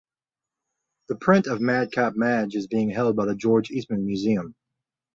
[1.09, 4.55] The print of "Madcap Madge" is held by the George Eastman Museum.